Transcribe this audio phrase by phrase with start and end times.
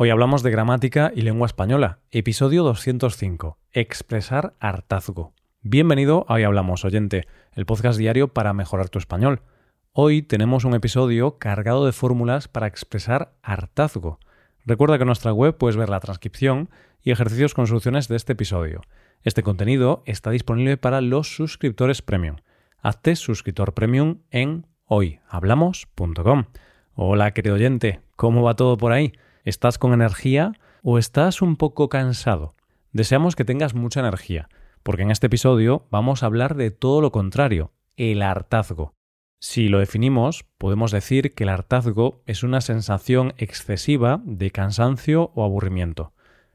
[0.00, 5.34] Hoy hablamos de gramática y lengua española, episodio 205, expresar hartazgo.
[5.60, 9.42] Bienvenido a Hoy Hablamos, oyente, el podcast diario para mejorar tu español.
[9.90, 14.20] Hoy tenemos un episodio cargado de fórmulas para expresar hartazgo.
[14.64, 16.70] Recuerda que en nuestra web puedes ver la transcripción
[17.02, 18.82] y ejercicios con soluciones de este episodio.
[19.24, 22.36] Este contenido está disponible para los suscriptores premium.
[22.80, 26.44] Hazte suscriptor premium en hoyhablamos.com.
[26.94, 29.12] Hola, querido oyente, ¿cómo va todo por ahí?
[29.48, 30.52] ¿Estás con energía
[30.82, 32.54] o estás un poco cansado?
[32.92, 34.50] Deseamos que tengas mucha energía,
[34.82, 38.92] porque en este episodio vamos a hablar de todo lo contrario, el hartazgo.
[39.40, 45.44] Si lo definimos, podemos decir que el hartazgo es una sensación excesiva de cansancio o
[45.44, 46.12] aburrimiento.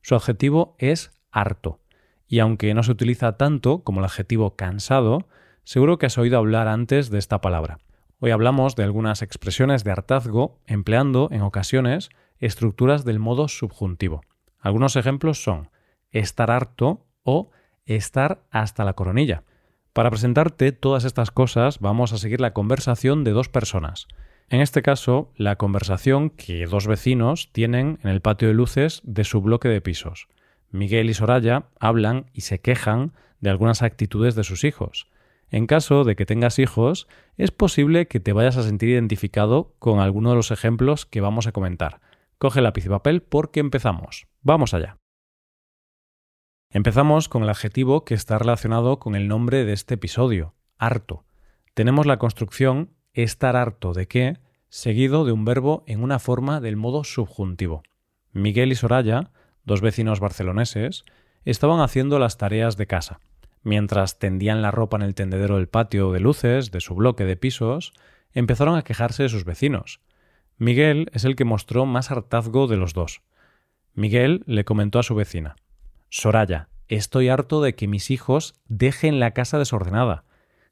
[0.00, 1.80] Su adjetivo es harto,
[2.28, 5.26] y aunque no se utiliza tanto como el adjetivo cansado,
[5.64, 7.78] seguro que has oído hablar antes de esta palabra.
[8.20, 14.22] Hoy hablamos de algunas expresiones de hartazgo empleando en ocasiones estructuras del modo subjuntivo.
[14.58, 15.70] Algunos ejemplos son
[16.10, 17.50] estar harto o
[17.84, 19.44] estar hasta la coronilla.
[19.92, 24.08] Para presentarte todas estas cosas vamos a seguir la conversación de dos personas.
[24.48, 29.24] En este caso, la conversación que dos vecinos tienen en el patio de luces de
[29.24, 30.28] su bloque de pisos.
[30.70, 35.08] Miguel y Soraya hablan y se quejan de algunas actitudes de sus hijos.
[35.50, 40.00] En caso de que tengas hijos, es posible que te vayas a sentir identificado con
[40.00, 42.00] alguno de los ejemplos que vamos a comentar.
[42.38, 44.26] Coge lápiz y papel porque empezamos.
[44.42, 44.98] Vamos allá.
[46.70, 51.24] Empezamos con el adjetivo que está relacionado con el nombre de este episodio, harto.
[51.72, 56.76] Tenemos la construcción estar harto de qué, seguido de un verbo en una forma del
[56.76, 57.82] modo subjuntivo.
[58.32, 59.30] Miguel y Soraya,
[59.64, 61.06] dos vecinos barceloneses,
[61.46, 63.20] estaban haciendo las tareas de casa.
[63.62, 67.36] Mientras tendían la ropa en el tendedero del patio de luces de su bloque de
[67.36, 67.94] pisos,
[68.34, 70.00] empezaron a quejarse de sus vecinos.
[70.58, 73.20] Miguel es el que mostró más hartazgo de los dos.
[73.94, 75.56] Miguel le comentó a su vecina
[76.08, 80.24] Soraya, estoy harto de que mis hijos dejen la casa desordenada.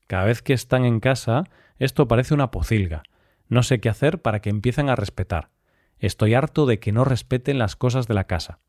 [0.07, 1.45] Cada vez que están en casa,
[1.79, 3.03] esto parece una pocilga.
[3.49, 5.51] No sé qué hacer para que empiecen a respetar.
[5.99, 8.61] Estoy harto de que no respeten las cosas de la casa.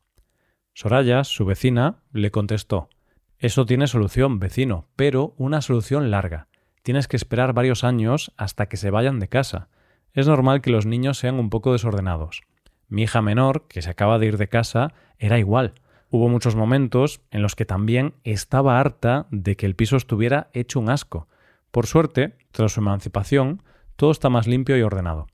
[0.74, 2.90] Soraya, su vecina, le contestó
[3.38, 6.48] Eso tiene solución, vecino, pero una solución larga.
[6.82, 9.70] Tienes que esperar varios años hasta que se vayan de casa
[10.16, 12.40] es normal que los niños sean un poco desordenados.
[12.88, 15.74] Mi hija menor, que se acaba de ir de casa, era igual.
[16.10, 20.80] Hubo muchos momentos en los que también estaba harta de que el piso estuviera hecho
[20.80, 21.28] un asco.
[21.70, 23.62] Por suerte, tras su emancipación,
[23.96, 25.26] todo está más limpio y ordenado.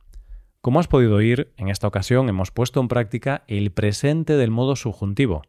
[0.61, 4.75] Como has podido oír, en esta ocasión hemos puesto en práctica el presente del modo
[4.75, 5.43] subjuntivo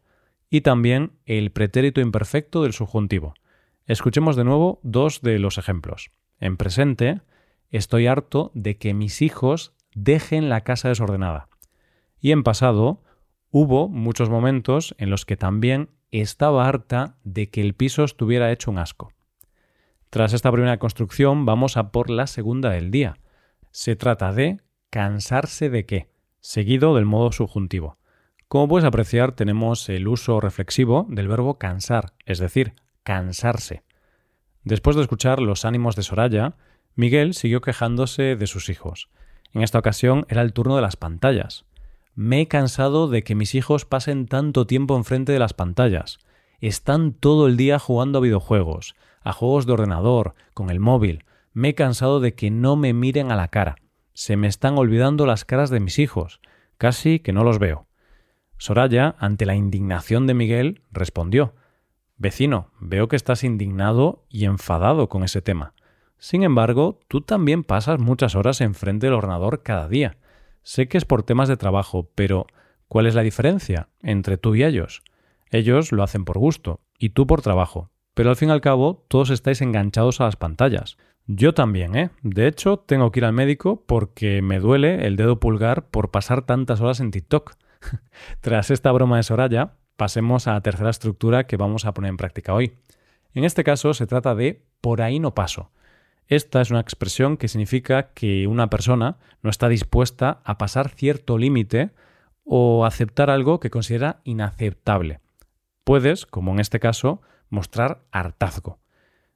[0.48, 3.34] y también el pretérito imperfecto del subjuntivo.
[3.86, 6.12] Escuchemos de nuevo dos de los ejemplos.
[6.38, 7.20] En presente,
[7.76, 11.48] estoy harto de que mis hijos dejen la casa desordenada.
[12.20, 13.02] Y en pasado
[13.50, 18.70] hubo muchos momentos en los que también estaba harta de que el piso estuviera hecho
[18.70, 19.12] un asco.
[20.10, 23.16] Tras esta primera construcción vamos a por la segunda del día.
[23.72, 24.60] Se trata de
[24.90, 26.08] cansarse de qué,
[26.40, 27.98] seguido del modo subjuntivo.
[28.46, 33.82] Como puedes apreciar, tenemos el uso reflexivo del verbo cansar, es decir, cansarse.
[34.62, 36.54] Después de escuchar los ánimos de Soraya,
[36.96, 39.08] Miguel siguió quejándose de sus hijos.
[39.52, 41.64] En esta ocasión era el turno de las pantallas.
[42.14, 46.18] Me he cansado de que mis hijos pasen tanto tiempo enfrente de las pantallas.
[46.60, 51.24] Están todo el día jugando a videojuegos, a juegos de ordenador, con el móvil.
[51.52, 53.76] Me he cansado de que no me miren a la cara.
[54.12, 56.40] Se me están olvidando las caras de mis hijos.
[56.78, 57.86] Casi que no los veo.
[58.58, 61.54] Soraya, ante la indignación de Miguel, respondió
[62.16, 65.74] Vecino, veo que estás indignado y enfadado con ese tema.
[66.18, 70.16] Sin embargo, tú también pasas muchas horas enfrente del ordenador cada día.
[70.62, 72.46] Sé que es por temas de trabajo, pero
[72.88, 75.02] ¿cuál es la diferencia entre tú y ellos?
[75.50, 79.04] Ellos lo hacen por gusto y tú por trabajo, pero al fin y al cabo
[79.08, 80.96] todos estáis enganchados a las pantallas.
[81.26, 82.10] Yo también, ¿eh?
[82.22, 86.42] De hecho, tengo que ir al médico porque me duele el dedo pulgar por pasar
[86.42, 87.54] tantas horas en TikTok.
[88.40, 92.16] Tras esta broma de Soraya, pasemos a la tercera estructura que vamos a poner en
[92.16, 92.74] práctica hoy.
[93.32, 95.70] En este caso se trata de por ahí no paso.
[96.28, 101.36] Esta es una expresión que significa que una persona no está dispuesta a pasar cierto
[101.36, 101.90] límite
[102.44, 105.20] o aceptar algo que considera inaceptable.
[105.84, 108.78] Puedes, como en este caso, mostrar hartazgo.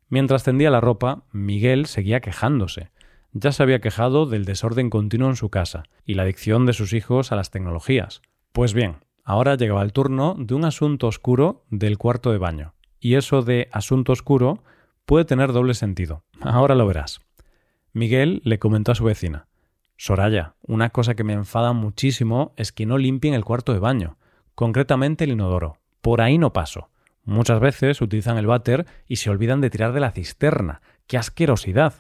[0.09, 2.91] Mientras tendía la ropa, Miguel seguía quejándose.
[3.33, 6.95] Ya se había quejado del desorden continuo en su casa y la adicción de sus
[6.95, 8.23] hijos a las tecnologías.
[8.53, 12.75] Pues bien, ahora llegaba el turno de un asunto oscuro del cuarto de baño.
[12.99, 14.63] Y eso de asunto oscuro
[15.09, 16.23] puede tener doble sentido.
[16.39, 17.21] Ahora lo verás.
[17.95, 19.49] Miguel le comentó a su vecina
[19.97, 24.19] Soraya, una cosa que me enfada muchísimo es que no limpien el cuarto de baño,
[24.55, 25.79] concretamente el inodoro.
[26.03, 26.91] Por ahí no paso.
[27.25, 30.83] Muchas veces utilizan el váter y se olvidan de tirar de la cisterna.
[31.07, 31.95] ¡Qué asquerosidad!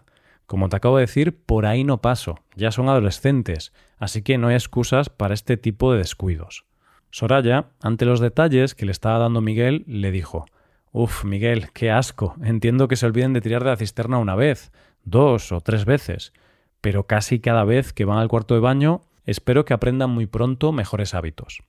[0.45, 2.41] Como te acabo de decir, por ahí no paso.
[2.57, 6.67] Ya son adolescentes, así que no hay excusas para este tipo de descuidos.
[7.11, 10.45] Soraya, ante los detalles que le estaba dando Miguel, le dijo
[10.93, 12.35] Uf, Miguel, qué asco.
[12.43, 14.73] Entiendo que se olviden de tirar de la cisterna una vez,
[15.05, 16.33] dos o tres veces,
[16.81, 20.73] pero casi cada vez que van al cuarto de baño, espero que aprendan muy pronto
[20.73, 21.63] mejores hábitos.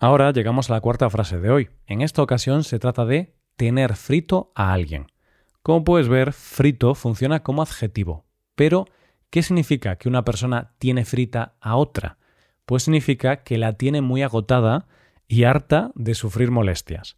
[0.00, 1.70] Ahora llegamos a la cuarta frase de hoy.
[1.86, 5.06] En esta ocasión se trata de tener frito a alguien.
[5.62, 8.24] Como puedes ver, frito funciona como adjetivo.
[8.54, 8.86] Pero,
[9.30, 12.18] ¿qué significa que una persona tiene frita a otra?
[12.64, 14.86] Pues significa que la tiene muy agotada
[15.26, 17.16] y harta de sufrir molestias.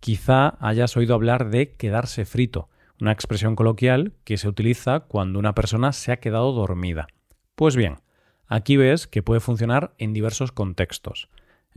[0.00, 2.68] Quizá hayas oído hablar de quedarse frito,
[3.00, 7.08] una expresión coloquial que se utiliza cuando una persona se ha quedado dormida.
[7.54, 7.98] Pues bien,
[8.46, 11.28] aquí ves que puede funcionar en diversos contextos.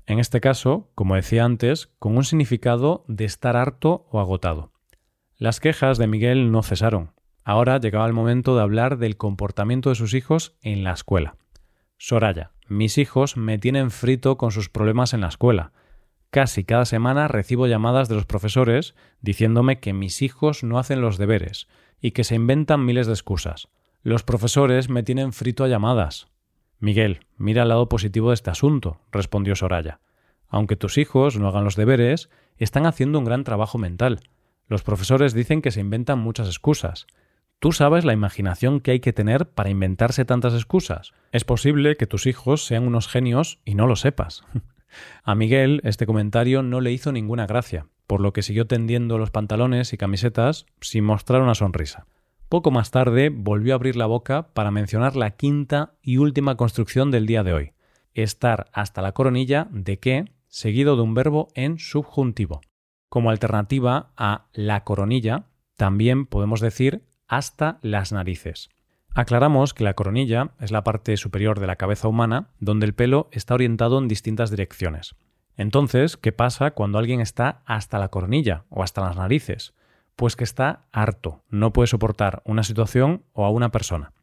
[0.05, 4.71] En este caso, como decía antes, con un significado de estar harto o agotado.
[5.37, 7.11] Las quejas de Miguel no cesaron.
[7.43, 11.35] Ahora llegaba el momento de hablar del comportamiento de sus hijos en la escuela.
[11.97, 15.71] Soraya, mis hijos me tienen frito con sus problemas en la escuela.
[16.33, 21.19] Casi cada semana recibo llamadas de los profesores diciéndome que mis hijos no hacen los
[21.19, 21.68] deberes
[22.01, 23.68] y que se inventan miles de excusas.
[24.01, 26.25] Los profesores me tienen frito a llamadas.
[26.80, 30.00] Miguel, mira el lado positivo de este asunto, respondió Soraya.
[30.47, 34.21] Aunque tus hijos no hagan los deberes, están haciendo un gran trabajo mental.
[34.68, 37.06] Los profesores dicen que se inventan muchas excusas.
[37.59, 41.13] ¿Tú sabes la imaginación que hay que tener para inventarse tantas excusas?
[41.31, 44.44] Es posible que tus hijos sean unos genios y no lo sepas.
[45.24, 49.31] A Miguel este comentario no le hizo ninguna gracia, por lo que siguió tendiendo los
[49.31, 52.06] pantalones y camisetas sin mostrar una sonrisa.
[52.50, 57.10] Poco más tarde volvió a abrir la boca para mencionar la quinta y última construcción
[57.10, 57.72] del día de hoy,
[58.13, 62.62] estar hasta la coronilla de qué, seguido de un verbo en subjuntivo.
[63.10, 65.48] Como alternativa a la coronilla,
[65.78, 68.69] también podemos decir hasta las narices.
[69.15, 73.30] Aclaramos que la coronilla es la parte superior de la cabeza humana donde el pelo
[73.31, 75.15] está orientado en distintas direcciones.
[75.56, 79.75] Entonces, ¿qué pasa cuando alguien está hasta la coronilla o hasta las narices?
[80.15, 84.13] Pues que está harto, no puede soportar una situación o a una persona.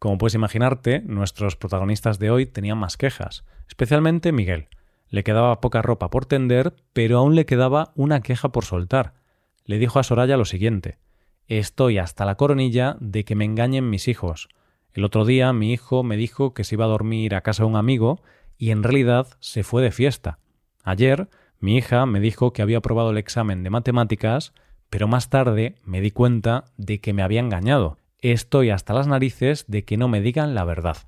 [0.00, 4.66] Como puedes imaginarte, nuestros protagonistas de hoy tenían más quejas, especialmente Miguel.
[5.10, 9.14] Le quedaba poca ropa por tender, pero aún le quedaba una queja por soltar.
[9.64, 10.98] Le dijo a Soraya lo siguiente
[11.50, 14.48] Estoy hasta la coronilla de que me engañen mis hijos.
[14.92, 17.70] El otro día mi hijo me dijo que se iba a dormir a casa de
[17.70, 18.22] un amigo
[18.56, 20.38] y en realidad se fue de fiesta.
[20.84, 24.54] Ayer mi hija me dijo que había aprobado el examen de matemáticas
[24.90, 27.98] pero más tarde me di cuenta de que me había engañado.
[28.20, 30.98] Estoy hasta las narices de que no me digan la verdad.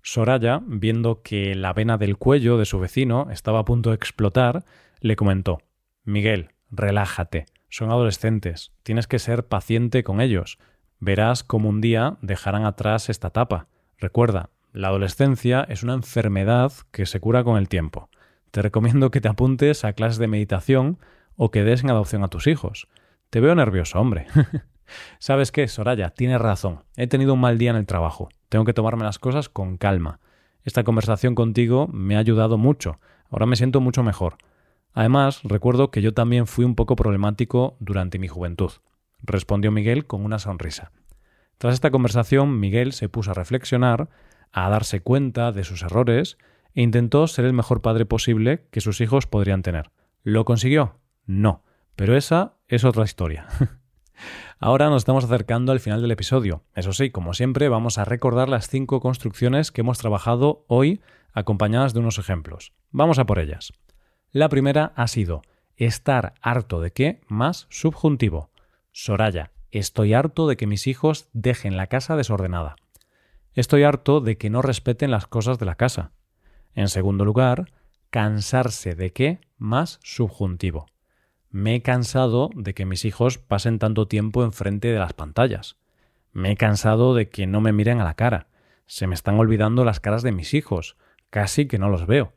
[0.00, 4.64] Soraya, viendo que la vena del cuello de su vecino estaba a punto de explotar,
[5.00, 5.60] le comentó
[6.04, 7.46] Miguel, relájate.
[7.72, 8.70] Son adolescentes.
[8.82, 10.58] Tienes que ser paciente con ellos.
[11.00, 13.66] Verás cómo un día dejarán atrás esta etapa.
[13.96, 18.10] Recuerda, la adolescencia es una enfermedad que se cura con el tiempo.
[18.50, 20.98] Te recomiendo que te apuntes a clases de meditación
[21.36, 22.88] o que des en adopción a tus hijos.
[23.30, 24.26] Te veo nervioso, hombre.
[25.18, 26.10] ¿Sabes qué, Soraya?
[26.10, 26.82] Tienes razón.
[26.98, 28.28] He tenido un mal día en el trabajo.
[28.50, 30.20] Tengo que tomarme las cosas con calma.
[30.62, 33.00] Esta conversación contigo me ha ayudado mucho.
[33.30, 34.36] Ahora me siento mucho mejor.
[34.92, 38.72] Además, recuerdo que yo también fui un poco problemático durante mi juventud,
[39.22, 40.92] respondió Miguel con una sonrisa.
[41.58, 44.08] Tras esta conversación, Miguel se puso a reflexionar,
[44.52, 46.36] a darse cuenta de sus errores
[46.74, 49.90] e intentó ser el mejor padre posible que sus hijos podrían tener.
[50.22, 50.98] ¿Lo consiguió?
[51.24, 51.62] No.
[51.96, 53.46] Pero esa es otra historia.
[54.58, 56.64] Ahora nos estamos acercando al final del episodio.
[56.74, 61.00] Eso sí, como siempre, vamos a recordar las cinco construcciones que hemos trabajado hoy
[61.32, 62.72] acompañadas de unos ejemplos.
[62.90, 63.72] Vamos a por ellas.
[64.32, 65.42] La primera ha sido
[65.76, 68.48] estar harto de qué más subjuntivo.
[68.90, 72.76] Soraya, estoy harto de que mis hijos dejen la casa desordenada.
[73.52, 76.12] Estoy harto de que no respeten las cosas de la casa.
[76.74, 77.72] En segundo lugar,
[78.08, 80.86] cansarse de qué más subjuntivo.
[81.50, 85.76] Me he cansado de que mis hijos pasen tanto tiempo enfrente de las pantallas.
[86.32, 88.46] Me he cansado de que no me miren a la cara.
[88.86, 90.96] Se me están olvidando las caras de mis hijos.
[91.28, 92.32] Casi que no los veo.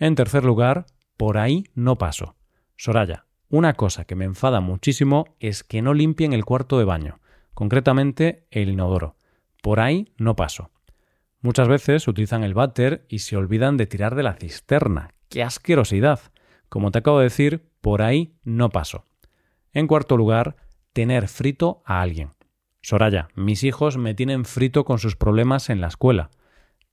[0.00, 0.86] En tercer lugar,
[1.22, 2.34] por ahí no paso.
[2.76, 7.20] Soraya, una cosa que me enfada muchísimo es que no limpien el cuarto de baño,
[7.54, 9.14] concretamente el inodoro.
[9.62, 10.72] Por ahí no paso.
[11.40, 15.14] Muchas veces utilizan el váter y se olvidan de tirar de la cisterna.
[15.28, 16.18] ¡Qué asquerosidad!
[16.68, 19.04] Como te acabo de decir, por ahí no paso.
[19.72, 20.56] En cuarto lugar,
[20.92, 22.30] tener frito a alguien.
[22.80, 26.30] Soraya, mis hijos me tienen frito con sus problemas en la escuela.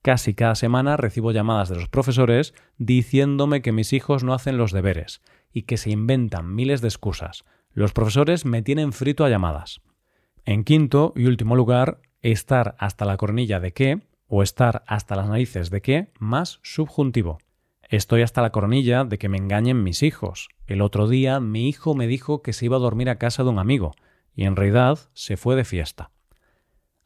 [0.02, 4.72] Casi cada semana recibo llamadas de los profesores diciéndome que mis hijos no hacen los
[4.72, 5.20] deberes
[5.52, 7.44] y que se inventan miles de excusas.
[7.72, 9.82] Los profesores me tienen frito a llamadas.
[10.46, 15.28] En quinto y último lugar, estar hasta la coronilla de qué o estar hasta las
[15.28, 17.38] narices de qué más subjuntivo.
[17.90, 20.48] Estoy hasta la coronilla de que me engañen mis hijos.
[20.66, 23.50] El otro día mi hijo me dijo que se iba a dormir a casa de
[23.50, 23.92] un amigo
[24.34, 26.10] y en realidad se fue de fiesta.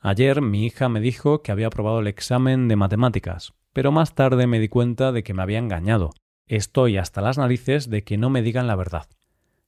[0.07, 4.47] Ayer mi hija me dijo que había aprobado el examen de matemáticas, pero más tarde
[4.47, 6.11] me di cuenta de que me había engañado.
[6.47, 9.07] Estoy hasta las narices de que no me digan la verdad.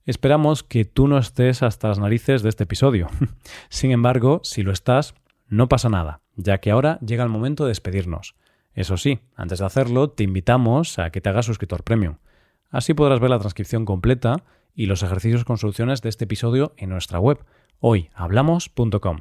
[0.05, 3.07] Esperamos que tú no estés hasta las narices de este episodio.
[3.71, 5.15] Sin embargo, si lo estás,
[5.49, 8.35] no pasa nada, ya que ahora llega el momento de despedirnos.
[8.75, 12.17] Eso sí, antes de hacerlo, te invitamos a que te hagas suscriptor premium.
[12.69, 16.91] Así podrás ver la transcripción completa y los ejercicios con soluciones de este episodio en
[16.91, 17.39] nuestra web,
[17.81, 19.21] hoyhablamos.com.